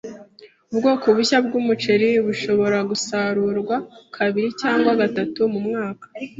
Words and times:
Ubwoko 0.71 1.05
bushya 1.15 1.37
bw'umuceri 1.45 2.09
bushobora 2.25 2.77
gusarurwa 2.89 3.75
kabiri 4.15 4.49
cyangwa 4.61 4.91
gatatu 5.01 5.39
mu 5.53 5.59
mwaka. 5.67 6.05